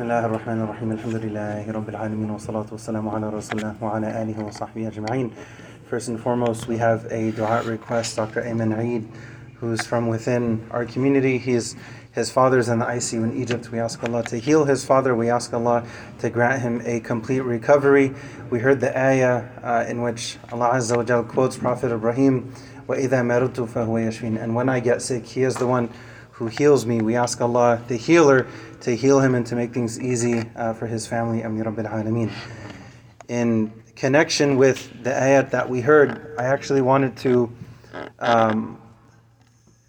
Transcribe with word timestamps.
بسم 0.00 0.10
الله 0.10 0.26
الرحمن 0.26 0.60
الرحيم 0.60 0.92
الحمد 0.92 1.14
لله 1.14 1.70
رب 1.70 1.88
العالمين 1.88 2.30
والصلاة 2.30 2.66
والسلام 2.72 3.08
على 3.08 3.28
رسول 3.28 3.60
الله 3.60 3.74
وعلى 3.80 4.22
آله 4.22 4.44
وصحبه 4.44 4.88
أجمعين 4.88 5.30
First 5.90 6.08
and 6.08 6.18
foremost, 6.18 6.66
we 6.66 6.78
have 6.78 7.04
a 7.12 7.32
dua 7.32 7.62
request, 7.64 8.16
Dr. 8.16 8.40
Ayman 8.40 8.78
Reed, 8.78 9.06
who's 9.56 9.84
from 9.84 10.08
within 10.08 10.66
our 10.70 10.86
community. 10.86 11.36
He's, 11.36 11.76
his 12.12 12.30
father's 12.30 12.70
in 12.70 12.78
the 12.78 12.86
ICU 12.86 13.24
in 13.24 13.36
Egypt. 13.42 13.70
We 13.70 13.78
ask 13.78 14.02
Allah 14.02 14.24
to 14.24 14.38
heal 14.38 14.64
his 14.64 14.86
father. 14.86 15.14
We 15.14 15.28
ask 15.28 15.52
Allah 15.52 15.86
to 16.20 16.30
grant 16.30 16.62
him 16.62 16.80
a 16.86 17.00
complete 17.00 17.40
recovery. 17.40 18.14
We 18.48 18.60
heard 18.60 18.80
the 18.80 18.98
ayah 18.98 19.50
uh, 19.62 19.84
in 19.86 20.00
which 20.00 20.38
Allah 20.50 20.70
Azza 20.76 20.96
wa 20.96 21.22
quotes 21.24 21.58
Prophet 21.58 21.92
Ibrahim, 21.92 22.54
وَإِذَا 22.88 23.20
مَرِضْتُ 23.20 23.68
فَهُوَ 23.68 24.08
يَشْفِينَ 24.08 24.42
And 24.42 24.54
when 24.54 24.70
I 24.70 24.80
get 24.80 25.02
sick, 25.02 25.26
he 25.26 25.42
is 25.42 25.56
the 25.56 25.66
one 25.66 25.90
who 26.40 26.46
heals 26.46 26.86
me. 26.86 27.02
We 27.02 27.16
ask 27.16 27.38
Allah, 27.42 27.82
the 27.86 27.98
healer, 27.98 28.46
to 28.80 28.96
heal 28.96 29.20
him 29.20 29.34
and 29.34 29.46
to 29.46 29.54
make 29.54 29.74
things 29.74 30.00
easy 30.00 30.50
uh, 30.56 30.72
for 30.72 30.86
his 30.86 31.06
family. 31.06 31.42
Ameen 31.42 31.64
Rabbil 31.64 31.86
Alameen. 31.86 32.32
In 33.28 33.70
connection 33.94 34.56
with 34.56 34.90
the 35.04 35.10
ayat 35.10 35.50
that 35.50 35.68
we 35.68 35.82
heard, 35.82 36.34
I 36.38 36.44
actually 36.44 36.80
wanted 36.80 37.14
to 37.18 37.52
um, 38.20 38.80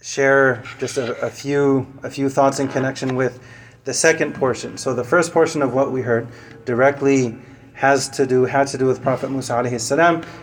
share 0.01 0.61
just 0.77 0.97
a, 0.97 1.17
a 1.21 1.29
few 1.29 1.87
a 2.03 2.09
few 2.09 2.27
thoughts 2.27 2.59
in 2.59 2.67
connection 2.67 3.15
with 3.15 3.39
the 3.85 3.93
second 3.93 4.35
portion. 4.35 4.77
So 4.77 4.93
the 4.93 5.05
first 5.05 5.31
portion 5.31 5.61
of 5.61 5.73
what 5.73 5.93
we 5.93 6.01
heard 6.01 6.27
directly 6.65 7.37
has 7.75 8.09
to 8.09 8.27
do 8.27 8.43
had 8.43 8.67
to 8.67 8.77
do 8.77 8.87
with 8.87 9.01
Prophet 9.01 9.31
Musa 9.31 9.55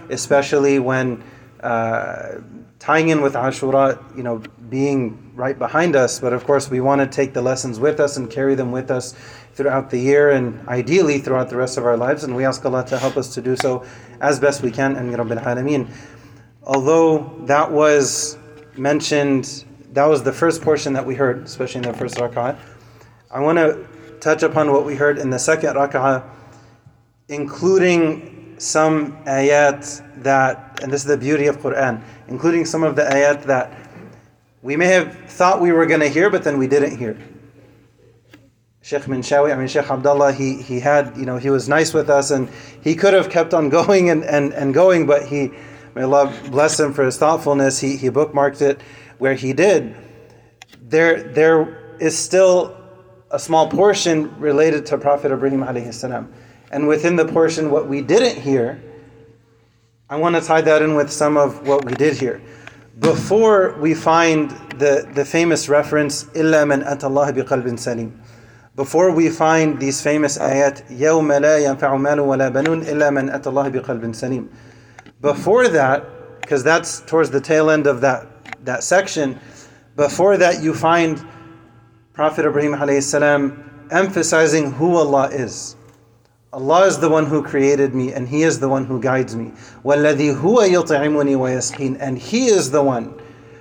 especially 0.09 0.79
when 0.79 1.23
uh, 1.63 2.39
tying 2.79 3.09
in 3.09 3.21
with 3.21 3.35
Ashura, 3.35 3.99
you 4.17 4.23
know, 4.23 4.43
being 4.69 5.33
right 5.35 5.59
behind 5.59 5.97
us. 5.97 6.21
But 6.21 6.33
of 6.33 6.45
course, 6.45 6.71
we 6.71 6.81
want 6.81 7.01
to 7.01 7.07
take 7.07 7.35
the 7.35 7.43
lessons 7.43 7.81
with 7.81 8.01
us 8.01 8.17
and 8.17 8.31
carry 8.31 8.55
them 8.55 8.73
with 8.73 8.91
us 8.91 9.15
throughout 9.55 9.91
the 9.91 9.99
year 9.99 10.31
and 10.31 10.67
ideally 10.69 11.19
throughout 11.19 11.49
the 11.51 11.57
rest 11.57 11.79
of 11.79 11.85
our 11.85 11.97
lives. 11.97 12.25
And 12.25 12.37
we 12.37 12.45
ask 12.45 12.65
Allah 12.65 12.85
to 12.87 12.99
help 12.99 13.17
us 13.17 13.35
to 13.35 13.43
do 13.43 13.57
so 13.57 13.85
as 14.21 14.39
best 14.39 14.63
we 14.63 14.71
can. 14.71 14.97
And 14.97 15.13
Rabbil 15.13 15.43
Alameen. 15.43 15.91
Although 16.63 17.35
that 17.47 17.71
was 17.71 18.39
mentioned, 18.77 19.65
that 19.93 20.05
was 20.05 20.23
the 20.23 20.33
first 20.33 20.63
portion 20.63 20.93
that 20.93 21.05
we 21.05 21.15
heard, 21.15 21.45
especially 21.45 21.79
in 21.79 21.91
the 21.91 21.95
first 21.95 22.17
rak'ah. 22.17 22.57
I 23.31 23.41
want 23.41 23.59
to 23.59 23.87
touch 24.21 24.43
upon 24.43 24.71
what 24.73 24.85
we 24.85 24.95
heard 24.95 25.19
in 25.19 25.31
the 25.31 25.39
second 25.39 25.75
rak'ah, 25.75 26.25
including 27.29 28.57
some 28.59 29.25
ayat 29.25 30.23
that, 30.23 30.68
and 30.83 30.93
this 30.93 31.03
is 31.03 31.07
the 31.07 31.17
beauty 31.17 31.47
of 31.47 31.59
Quran, 31.59 32.03
including 32.29 32.65
some 32.65 32.83
of 32.83 32.97
the 32.97 33.03
ayat 33.03 33.45
that 33.45 33.73
we 34.63 34.77
may 34.77 34.87
have 34.87 35.15
thought 35.31 35.61
we 35.61 35.73
were 35.73 35.87
going 35.87 36.01
to 36.01 36.09
hear, 36.09 36.31
but 36.31 36.43
then 36.45 36.59
we 36.59 36.67
didn't 36.67 36.97
hear. 36.97 37.17
Sheikh 38.83 39.03
Minshawi, 39.03 39.53
I 39.53 39.57
mean 39.57 39.69
Sheikh 39.69 39.91
Abdullah, 39.91 40.33
he, 40.33 40.63
he 40.63 40.81
had, 40.81 41.17
you 41.17 41.27
know, 41.27 41.37
he 41.37 41.51
was 41.51 41.69
nice 41.69 41.93
with 41.93 42.09
us 42.09 42.31
and 42.31 42.49
he 42.83 42.95
could 42.95 43.13
have 43.13 43.29
kept 43.29 43.53
on 43.53 43.69
going 43.69 44.11
and, 44.11 44.25
and, 44.25 44.53
and 44.55 44.73
going, 44.73 45.07
but 45.07 45.27
he, 45.27 45.51
may 45.95 46.03
Allah 46.03 46.33
bless 46.51 46.81
him 46.81 46.93
for 46.93 47.05
his 47.05 47.19
thoughtfulness, 47.19 47.79
he, 47.79 47.97
he 47.97 48.09
bookmarked 48.09 48.63
it 48.63 48.81
where 49.19 49.35
he 49.35 49.53
did. 49.53 49.95
There, 50.81 51.23
there 51.23 51.97
is 52.01 52.17
still 52.17 52.77
a 53.31 53.39
small 53.39 53.69
portion 53.69 54.35
related 54.41 54.87
to 54.87 54.99
Prophet 54.99 55.33
Ibrahim 55.33 55.61
alayhi 55.61 55.93
salam. 55.93 56.33
And 56.71 56.89
within 56.89 57.17
the 57.17 57.27
portion, 57.27 57.71
what 57.71 57.89
we 57.89 58.01
didn't 58.01 58.41
hear, 58.41 58.83
I 60.10 60.18
want 60.18 60.36
to 60.36 60.42
tie 60.42 60.62
that 60.62 60.82
in 60.82 60.96
with 60.96 61.12
some 61.12 61.38
of 61.38 61.68
what 61.68 61.86
we 61.86 61.94
did 61.94 62.18
hear. 62.18 62.42
Before 63.00 63.76
we 63.80 63.96
find 63.96 64.52
the, 64.78 65.10
the 65.14 65.26
famous 65.26 65.68
reference, 65.68 66.26
إِلَّا 66.26 66.66
مَنْ 66.68 66.86
أَتَى 66.86 67.10
اللَّهَ 67.10 67.32
بِقَلْبٍ 67.32 67.66
سَلِيمٍ 67.66 68.12
Before 68.76 69.12
we 69.12 69.30
find 69.30 69.80
these 69.80 70.02
famous 70.02 70.38
ayat, 70.38 70.88
يَوْمَ 70.90 71.32
لَا 71.42 71.58
يَنْفَعُ 71.58 71.98
مَالٌ 71.98 72.18
وَلَا 72.20 72.52
بَنُونَ 72.52 72.86
إِلَّا 72.86 73.10
مَنْ 73.10 73.34
أَتَى 73.34 73.52
اللَّهَ 73.52 73.82
بِقَلْبٍ 73.82 74.02
سَلِيمٍ 74.12 74.48
Before 75.22 75.68
that, 75.70 76.42
because 76.42 76.64
that's 76.64 77.02
towards 77.02 77.32
the 77.32 77.42
tail 77.42 77.72
end 77.72 77.88
of 77.88 78.02
that, 78.02 78.28
that 78.66 78.84
section, 78.84 79.40
before 79.96 80.38
that 80.38 80.62
you 80.62 80.74
find 80.74 81.26
Prophet 82.14 82.46
Ibrahim 82.46 82.74
alayhi 82.74 83.02
salam 83.02 83.88
emphasizing 83.90 84.72
who 84.72 84.98
Allah 84.98 85.30
is. 85.30 85.76
Allah 86.54 86.86
is 86.86 87.00
the 87.00 87.10
one 87.10 87.26
who 87.26 87.42
created 87.42 87.96
me 87.96 88.14
and 88.14 88.28
He 88.28 88.44
is 88.44 88.60
the 88.60 88.70
one 88.70 88.86
who 88.86 89.02
guides 89.02 89.36
me. 89.36 89.52
وَالَّذِي 89.84 90.36
هُوَ 90.36 90.58
يُطْعِمُنِي 90.70 91.36
وَيَسْقِينَ 91.36 91.98
And 92.00 92.18
He 92.18 92.46
is 92.46 92.70
the 92.70 92.84
one 92.84 93.20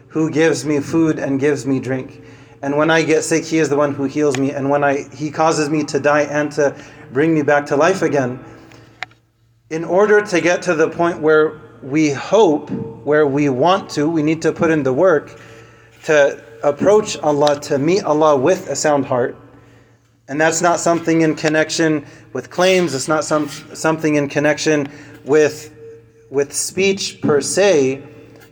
who 0.09 0.31
gives 0.31 0.67
me 0.67 0.79
food 0.81 1.19
and 1.19 1.41
gives 1.41 1.67
me 1.67 1.81
drink. 1.81 2.23
And 2.61 2.77
when 2.77 2.91
I 2.91 3.03
get 3.03 3.23
sick, 3.23 3.45
He 3.45 3.59
is 3.59 3.71
the 3.71 3.79
one 3.79 3.95
who 3.95 4.05
heals 4.05 4.37
me. 4.37 4.51
And 4.51 4.69
when 4.69 4.85
I 4.85 5.09
He 5.15 5.31
causes 5.31 5.71
me 5.71 5.85
to 5.85 5.99
die 5.99 6.23
and 6.25 6.53
to 6.53 6.77
bring 7.13 7.35
me 7.35 7.43
back 7.43 7.67
to 7.67 7.77
life 7.77 8.03
again. 8.03 8.45
In 9.71 9.85
order 9.85 10.21
to 10.21 10.41
get 10.43 10.61
to 10.63 10.75
the 10.75 10.91
point 10.91 11.21
where 11.21 11.61
we 11.83 12.11
hope, 12.11 12.71
where 12.71 13.27
we 13.27 13.49
want 13.49 13.89
to, 13.91 14.09
we 14.09 14.23
need 14.23 14.43
to 14.43 14.53
put 14.53 14.71
in 14.71 14.83
the 14.83 14.93
work 14.93 15.41
to 16.05 16.43
approach 16.63 17.17
Allah, 17.19 17.59
to 17.61 17.79
meet 17.79 18.05
Allah 18.05 18.37
with 18.37 18.69
a 18.69 18.77
sound 18.77 19.07
heart. 19.07 19.37
And 20.29 20.41
that's 20.41 20.63
not 20.63 20.81
something 20.81 21.23
in 21.23 21.35
connection 21.35 22.07
with 22.33 22.49
claims, 22.49 22.95
it's 22.95 23.09
not 23.09 23.25
some, 23.25 23.49
something 23.49 24.15
in 24.15 24.29
connection 24.29 24.89
with, 25.25 25.75
with 26.31 26.53
speech 26.53 27.21
per 27.21 27.41
se, 27.41 28.03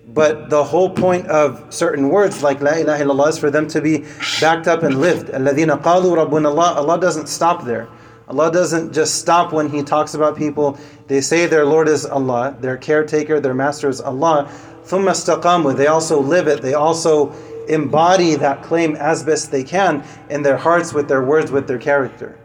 but 0.08 0.50
the 0.50 0.64
whole 0.64 0.90
point 0.90 1.26
of 1.28 1.72
certain 1.72 2.08
words 2.08 2.42
like 2.42 2.60
La 2.60 2.72
ilaha 2.72 3.04
illallah 3.04 3.28
is 3.28 3.38
for 3.38 3.50
them 3.50 3.68
to 3.68 3.80
be 3.80 4.04
backed 4.40 4.66
up 4.66 4.82
and 4.82 5.00
lived. 5.00 5.28
الَّذِينَ 5.28 5.82
قَالُوا 5.82 6.28
رَبُّنَ 6.28 6.46
Allah. 6.46 6.74
Allah 6.76 7.00
doesn't 7.00 7.28
stop 7.28 7.64
there. 7.64 7.88
Allah 8.28 8.50
doesn't 8.50 8.92
just 8.92 9.16
stop 9.16 9.52
when 9.52 9.68
He 9.68 9.82
talks 9.82 10.14
about 10.14 10.36
people. 10.36 10.78
They 11.06 11.20
say 11.20 11.46
their 11.46 11.64
Lord 11.64 11.88
is 11.88 12.04
Allah, 12.04 12.56
their 12.60 12.76
caretaker, 12.76 13.40
their 13.40 13.54
master 13.54 13.88
is 13.88 14.00
Allah. 14.00 14.50
ثُمَّ 14.84 15.08
اسْتَقَامُوا 15.08 15.76
They 15.76 15.86
also 15.86 16.20
live 16.20 16.48
it. 16.48 16.60
They 16.60 16.74
also 16.74 17.32
embody 17.67 18.35
that 18.35 18.63
claim 18.63 18.95
as 18.95 19.23
best 19.23 19.51
they 19.51 19.63
can 19.63 20.03
in 20.29 20.41
their 20.41 20.57
hearts, 20.57 20.93
with 20.93 21.07
their 21.07 21.23
words, 21.23 21.51
with 21.51 21.67
their 21.67 21.79
character. 21.79 22.39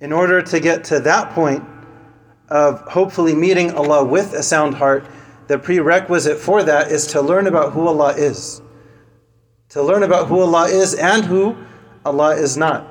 In 0.00 0.12
order 0.12 0.42
to 0.42 0.60
get 0.60 0.84
to 0.84 1.00
that 1.00 1.32
point 1.32 1.64
of 2.48 2.80
hopefully 2.82 3.34
meeting 3.34 3.72
Allah 3.72 4.04
with 4.04 4.32
a 4.34 4.42
sound 4.42 4.74
heart, 4.74 5.06
the 5.46 5.58
prerequisite 5.58 6.38
for 6.38 6.62
that 6.62 6.90
is 6.90 7.06
to 7.08 7.20
learn 7.20 7.46
about 7.46 7.72
who 7.72 7.86
Allah 7.86 8.14
is. 8.14 8.62
To 9.70 9.82
learn 9.82 10.02
about 10.02 10.28
who 10.28 10.40
Allah 10.40 10.68
is 10.68 10.94
and 10.94 11.24
who 11.24 11.56
Allah 12.04 12.36
is 12.36 12.56
not. 12.56 12.90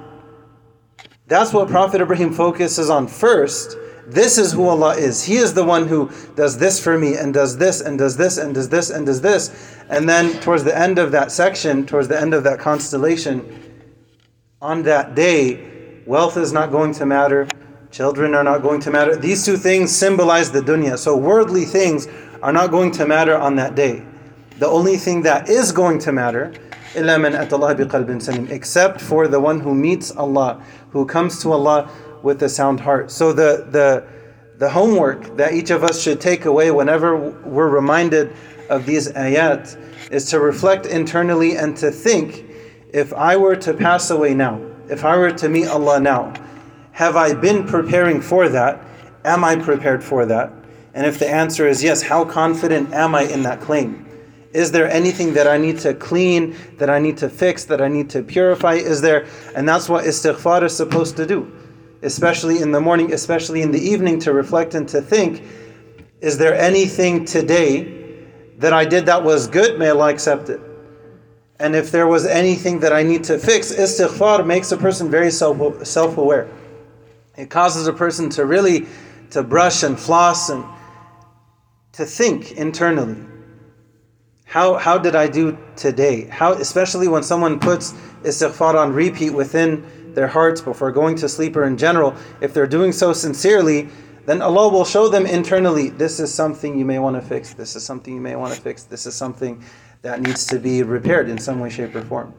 That's 1.27 1.53
what 1.53 1.69
Prophet 1.69 2.01
Ibrahim 2.01 2.33
focuses 2.33 2.89
on 2.89 3.07
first. 3.07 3.77
This 4.05 4.37
is 4.37 4.51
who 4.51 4.67
Allah 4.67 4.95
is. 4.95 5.23
He 5.23 5.37
is 5.37 5.53
the 5.53 5.63
one 5.63 5.87
who 5.87 6.11
does 6.35 6.57
this 6.57 6.83
for 6.83 6.97
me 6.97 7.15
and 7.15 7.33
does 7.33 7.57
this 7.57 7.81
and 7.81 7.97
does 7.97 8.17
this 8.17 8.37
and 8.37 8.53
does 8.53 8.69
this 8.69 8.89
and 8.89 9.05
does 9.05 9.21
this. 9.21 9.77
And 9.89 10.09
then 10.09 10.39
towards 10.41 10.63
the 10.63 10.77
end 10.77 10.99
of 10.99 11.11
that 11.11 11.31
section, 11.31 11.85
towards 11.85 12.07
the 12.07 12.19
end 12.19 12.33
of 12.33 12.43
that 12.43 12.59
constellation, 12.59 13.61
on 14.61 14.83
that 14.83 15.15
day, 15.15 16.03
wealth 16.05 16.37
is 16.37 16.51
not 16.51 16.71
going 16.71 16.93
to 16.93 17.05
matter, 17.05 17.47
children 17.91 18.33
are 18.33 18.43
not 18.43 18.61
going 18.61 18.81
to 18.81 18.91
matter. 18.91 19.15
These 19.15 19.45
two 19.45 19.57
things 19.57 19.95
symbolize 19.95 20.51
the 20.51 20.61
dunya. 20.61 20.97
So 20.97 21.15
worldly 21.15 21.65
things 21.65 22.07
are 22.41 22.51
not 22.51 22.71
going 22.71 22.91
to 22.91 23.05
matter 23.05 23.37
on 23.37 23.55
that 23.55 23.75
day. 23.75 24.03
The 24.59 24.67
only 24.67 24.97
thing 24.97 25.21
that 25.23 25.49
is 25.49 25.71
going 25.71 25.99
to 25.99 26.11
matter 26.11 26.53
except 26.95 29.01
for 29.01 29.27
the 29.27 29.39
one 29.39 29.59
who 29.59 29.73
meets 29.73 30.15
Allah, 30.15 30.63
who 30.91 31.07
comes 31.07 31.41
to 31.41 31.51
Allah 31.51 31.89
with 32.23 32.41
a 32.41 32.49
sound 32.49 32.79
heart. 32.79 33.11
So 33.11 33.31
the 33.31 33.67
the 33.69 34.07
the 34.57 34.69
homework 34.69 35.35
that 35.37 35.53
each 35.53 35.69
of 35.69 35.83
us 35.83 36.01
should 36.01 36.21
take 36.21 36.45
away 36.45 36.71
whenever 36.71 37.15
we're 37.15 37.69
reminded 37.69 38.33
of 38.69 38.85
these 38.85 39.11
ayat 39.11 39.77
is 40.11 40.25
to 40.29 40.39
reflect 40.39 40.85
internally 40.85 41.57
and 41.57 41.75
to 41.77 41.91
think 41.91 42.45
if 42.93 43.13
I 43.13 43.35
were 43.35 43.55
to 43.57 43.73
pass 43.73 44.09
away 44.09 44.33
now, 44.33 44.61
if 44.89 45.03
I 45.03 45.17
were 45.17 45.31
to 45.31 45.49
meet 45.49 45.67
Allah 45.67 45.99
now, 45.99 46.33
have 46.91 47.15
I 47.15 47.33
been 47.33 47.67
preparing 47.67 48.21
for 48.21 48.47
that? 48.49 48.81
Am 49.25 49.43
I 49.43 49.55
prepared 49.55 50.03
for 50.03 50.25
that? 50.27 50.53
And 50.93 51.07
if 51.07 51.17
the 51.17 51.27
answer 51.27 51.67
is 51.67 51.83
yes, 51.83 52.03
how 52.03 52.23
confident 52.23 52.93
am 52.93 53.15
I 53.15 53.23
in 53.23 53.41
that 53.43 53.59
claim? 53.59 54.07
Is 54.53 54.71
there 54.71 54.87
anything 54.87 55.33
that 55.33 55.47
I 55.47 55.57
need 55.57 55.79
to 55.79 55.95
clean, 55.95 56.55
that 56.77 56.89
I 56.89 56.99
need 56.99 57.17
to 57.17 57.29
fix, 57.29 57.65
that 57.65 57.81
I 57.81 57.87
need 57.87 58.11
to 58.11 58.21
purify? 58.21 58.75
Is 58.75 59.01
there, 59.01 59.25
and 59.55 59.67
that's 59.67 59.89
what 59.89 60.05
istighfar 60.05 60.61
is 60.63 60.77
supposed 60.77 61.17
to 61.17 61.25
do, 61.25 61.51
especially 62.03 62.61
in 62.61 62.71
the 62.71 62.81
morning, 62.81 63.13
especially 63.13 63.61
in 63.61 63.71
the 63.71 63.79
evening, 63.79 64.19
to 64.19 64.33
reflect 64.33 64.75
and 64.75 64.87
to 64.89 65.01
think, 65.01 65.43
is 66.21 66.37
there 66.37 66.55
anything 66.55 67.25
today 67.25 68.25
that 68.57 68.73
I 68.73 68.85
did 68.85 69.05
that 69.07 69.23
was 69.23 69.47
good? 69.47 69.79
May 69.79 69.89
Allah 69.89 70.09
accept 70.09 70.49
it. 70.49 70.61
And 71.59 71.75
if 71.75 71.91
there 71.91 72.07
was 72.07 72.25
anything 72.25 72.79
that 72.81 72.93
I 72.93 73.03
need 73.03 73.23
to 73.25 73.37
fix, 73.37 73.71
istighfar 73.71 74.45
makes 74.45 74.71
a 74.71 74.77
person 74.77 75.09
very 75.09 75.31
self 75.31 76.17
aware. 76.17 76.49
It 77.37 77.49
causes 77.49 77.87
a 77.87 77.93
person 77.93 78.29
to 78.31 78.45
really 78.45 78.85
to 79.31 79.41
brush 79.43 79.83
and 79.83 79.99
floss 79.99 80.49
and 80.49 80.63
to 81.93 82.05
think 82.05 82.51
internally. 82.53 83.17
How, 84.45 84.75
how 84.75 84.97
did 84.97 85.15
I 85.15 85.27
do 85.27 85.57
today? 85.75 86.25
How, 86.25 86.53
especially 86.53 87.07
when 87.07 87.23
someone 87.23 87.59
puts 87.59 87.93
istighfar 88.23 88.75
on 88.75 88.93
repeat 88.93 89.31
within 89.31 89.83
their 90.15 90.27
hearts 90.27 90.61
before 90.61 90.91
going 90.91 91.15
to 91.17 91.29
sleep 91.29 91.55
or 91.55 91.63
in 91.63 91.77
general, 91.77 92.15
if 92.41 92.53
they're 92.53 92.67
doing 92.67 92.91
so 92.91 93.13
sincerely, 93.13 93.89
then 94.25 94.41
Allah 94.41 94.69
will 94.69 94.85
show 94.85 95.09
them 95.09 95.25
internally 95.25 95.89
this 95.89 96.19
is 96.19 96.33
something 96.33 96.77
you 96.77 96.85
may 96.85 96.99
want 96.99 97.15
to 97.15 97.21
fix, 97.21 97.53
this 97.53 97.75
is 97.75 97.83
something 97.83 98.13
you 98.13 98.21
may 98.21 98.35
want 98.35 98.53
to 98.53 98.61
fix, 98.61 98.83
this 98.83 99.05
is 99.05 99.13
something 99.13 99.61
that 100.01 100.21
needs 100.21 100.45
to 100.47 100.59
be 100.59 100.83
repaired 100.83 101.29
in 101.29 101.37
some 101.37 101.59
way, 101.59 101.69
shape, 101.69 101.95
or 101.95 102.03
form. 102.03 102.33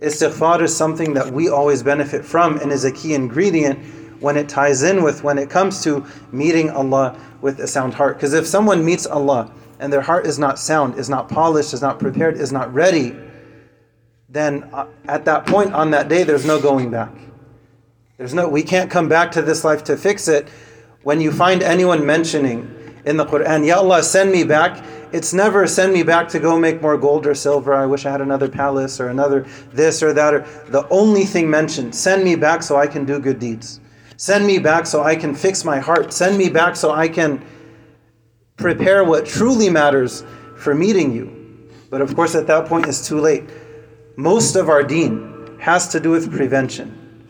Istighfar 0.00 0.62
is 0.62 0.76
something 0.76 1.14
that 1.14 1.32
we 1.32 1.48
always 1.48 1.82
benefit 1.82 2.24
from 2.24 2.58
and 2.58 2.70
is 2.70 2.84
a 2.84 2.92
key 2.92 3.14
ingredient 3.14 3.78
when 4.20 4.36
it 4.36 4.48
ties 4.48 4.82
in 4.82 5.02
with 5.02 5.24
when 5.24 5.38
it 5.38 5.50
comes 5.50 5.82
to 5.84 6.04
meeting 6.32 6.70
Allah 6.70 7.18
with 7.40 7.60
a 7.60 7.66
sound 7.66 7.94
heart. 7.94 8.16
Because 8.16 8.34
if 8.34 8.46
someone 8.46 8.84
meets 8.84 9.06
Allah 9.06 9.50
and 9.78 9.92
their 9.92 10.00
heart 10.00 10.26
is 10.26 10.38
not 10.38 10.58
sound, 10.58 10.98
is 10.98 11.08
not 11.08 11.28
polished, 11.28 11.74
is 11.74 11.82
not 11.82 11.98
prepared, 11.98 12.36
is 12.36 12.52
not 12.52 12.72
ready, 12.72 13.14
then 14.28 14.64
uh, 14.72 14.86
at 15.06 15.24
that 15.24 15.46
point 15.46 15.72
on 15.72 15.90
that 15.92 16.08
day, 16.08 16.24
there's 16.24 16.44
no 16.44 16.60
going 16.60 16.90
back. 16.90 17.12
There's 18.18 18.34
no, 18.34 18.48
we 18.48 18.62
can't 18.62 18.90
come 18.90 19.08
back 19.08 19.32
to 19.32 19.42
this 19.42 19.64
life 19.64 19.84
to 19.84 19.96
fix 19.96 20.26
it. 20.28 20.48
When 21.02 21.20
you 21.20 21.30
find 21.30 21.62
anyone 21.62 22.04
mentioning 22.04 22.72
in 23.04 23.16
the 23.16 23.24
Quran, 23.24 23.66
Ya 23.66 23.76
Allah, 23.76 24.02
send 24.02 24.32
me 24.32 24.42
back, 24.42 24.82
it's 25.12 25.32
never 25.32 25.66
send 25.66 25.92
me 25.92 26.02
back 26.02 26.28
to 26.30 26.40
go 26.40 26.58
make 26.58 26.82
more 26.82 26.98
gold 26.98 27.26
or 27.26 27.34
silver. 27.34 27.74
I 27.74 27.86
wish 27.86 28.06
I 28.06 28.10
had 28.10 28.20
another 28.20 28.48
palace 28.48 29.00
or 29.00 29.08
another 29.08 29.46
this 29.72 30.02
or 30.02 30.12
that. 30.14 30.34
Or 30.34 30.40
the 30.68 30.88
only 30.88 31.24
thing 31.24 31.48
mentioned, 31.48 31.94
send 31.94 32.24
me 32.24 32.34
back 32.34 32.62
so 32.62 32.76
I 32.76 32.86
can 32.86 33.04
do 33.04 33.20
good 33.20 33.38
deeds. 33.38 33.80
Send 34.16 34.46
me 34.46 34.58
back 34.58 34.86
so 34.86 35.02
I 35.02 35.14
can 35.14 35.34
fix 35.34 35.64
my 35.64 35.78
heart. 35.78 36.12
Send 36.12 36.36
me 36.36 36.48
back 36.48 36.74
so 36.74 36.90
I 36.90 37.06
can 37.06 37.44
prepare 38.56 39.04
what 39.04 39.26
truly 39.26 39.70
matters 39.70 40.24
for 40.56 40.74
meeting 40.74 41.12
you. 41.12 41.70
But 41.90 42.00
of 42.00 42.16
course, 42.16 42.34
at 42.34 42.46
that 42.46 42.66
point, 42.66 42.86
it's 42.86 43.06
too 43.06 43.20
late. 43.20 43.44
Most 44.16 44.56
of 44.56 44.70
our 44.70 44.82
deen 44.82 45.58
has 45.60 45.88
to 45.88 46.00
do 46.00 46.10
with 46.10 46.32
prevention. 46.32 47.28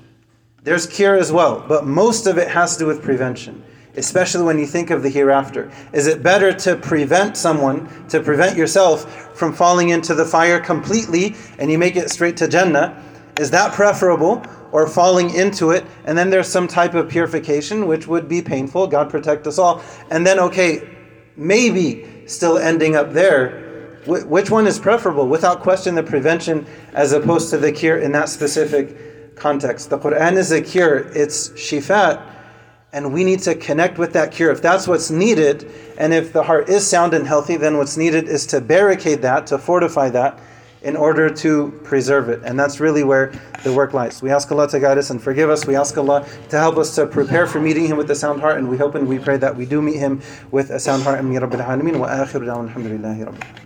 There's 0.63 0.87
cure 0.87 1.17
as 1.17 1.33
well, 1.33 1.65
but 1.67 1.85
most 1.85 2.29
of 2.29 2.39
it 2.39 2.49
has 2.49 2.75
to 2.75 2.85
do 2.85 2.87
with 2.87 3.03
prevention, 3.03 3.65
especially 3.97 4.45
when 4.45 4.59
you 4.61 4.67
think 4.67 4.91
of 4.91 5.03
the 5.03 5.09
hereafter. 5.09 5.71
Is 5.93 6.07
it 6.07 6.23
better 6.23 6.53
to 6.53 6.77
prevent 6.77 7.37
someone, 7.37 7.89
to 8.09 8.21
prevent 8.21 8.57
yourself 8.57 9.37
from 9.37 9.53
falling 9.53 9.89
into 9.89 10.15
the 10.15 10.25
fire 10.25 10.61
completely 10.61 11.35
and 11.59 11.73
you 11.73 11.79
make 11.79 11.97
it 11.97 12.09
straight 12.11 12.37
to 12.37 12.47
Jannah? 12.47 13.03
Is 13.41 13.51
that 13.51 13.73
preferable? 13.73 14.45
Or 14.73 14.87
falling 14.87 15.31
into 15.35 15.71
it, 15.71 15.87
and 16.05 16.19
then 16.19 16.29
there's 16.29 16.49
some 16.49 16.69
type 16.69 16.95
of 16.95 17.09
purification, 17.09 17.87
which 17.87 18.07
would 18.07 18.29
be 18.29 18.43
painful. 18.43 18.89
God 18.89 19.09
protect 19.09 19.47
us 19.47 19.59
all. 19.59 19.81
And 20.11 20.27
then, 20.27 20.39
okay, 20.39 20.97
maybe 21.37 22.27
still 22.27 22.59
ending 22.59 22.95
up 22.95 23.13
there 23.13 23.66
which 24.07 24.51
one 24.51 24.67
is 24.67 24.79
preferable? 24.79 25.27
Without 25.29 25.61
question, 25.61 25.95
the 25.95 26.03
prevention 26.03 26.67
as 26.95 27.13
opposed 27.13 27.51
to 27.51 27.59
the 27.59 27.73
cure 27.73 27.99
in 27.99 28.13
that 28.13 28.29
specific 28.29 29.37
context. 29.37 29.91
The 29.91 29.99
Quran 29.99 30.37
is 30.37 30.51
a 30.53 30.61
cure, 30.63 30.99
it's 31.15 31.51
shifat, 31.51 32.23
and 32.93 33.13
we 33.13 33.25
need 33.25 33.41
to 33.41 33.55
connect 33.55 33.99
with 33.99 34.13
that 34.15 34.33
cure. 34.33 34.51
If 34.51 34.63
that's 34.63 34.89
what's 34.89 35.11
needed, 35.11 35.71
and 35.99 36.15
if 36.15 36.33
the 36.33 36.43
heart 36.43 36.69
is 36.69 36.87
sound 36.87 37.15
and 37.15 37.27
healthy, 37.27 37.57
then 37.57 37.77
what's 37.77 37.97
needed 37.97 38.29
is 38.29 38.47
to 38.47 38.61
barricade 38.61 39.23
that, 39.23 39.47
to 39.49 39.59
fortify 39.59 40.09
that, 40.11 40.41
in 40.83 40.97
order 40.97 41.29
to 41.29 41.73
preserve 41.83 42.29
it. 42.29 42.41
And 42.45 42.59
that's 42.59 42.81
really 42.81 43.03
where 43.03 43.33
the 43.65 43.73
work 43.73 43.93
lies. 43.93 44.23
We 44.23 44.31
ask 44.31 44.51
Allah 44.53 44.69
to 44.69 44.79
guide 44.79 44.99
us 44.99 45.11
and 45.11 45.21
forgive 45.21 45.51
us. 45.51 45.67
We 45.67 45.75
ask 45.75 45.99
Allah 45.99 46.27
to 46.49 46.59
help 46.59 46.77
us 46.77 46.95
to 46.95 47.07
prepare 47.07 47.47
for 47.47 47.61
meeting 47.61 47.87
Him 47.87 47.97
with 47.97 48.11
a 48.11 48.15
sound 48.15 48.41
heart, 48.41 48.59
and 48.59 48.69
we 48.69 48.77
hope 48.77 48.95
and 48.95 49.09
we 49.09 49.19
pray 49.19 49.37
that 49.37 49.57
we 49.57 49.67
do 49.67 49.83
meet 49.83 49.97
Him 49.97 50.23
with 50.51 50.71
a 50.71 50.79
sound 50.79 51.03
heart. 51.03 51.19
Ameen 51.19 51.41
Rabbil 51.41 51.65
Alameen 51.67 51.99
wa 51.99 52.09
akhiru 52.09 52.47
alhamdulillahi 52.47 53.27
rabbil 53.27 53.66